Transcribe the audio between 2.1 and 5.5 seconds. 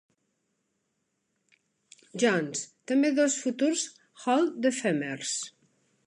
Jones, també dos futurs Hall-de-Famers.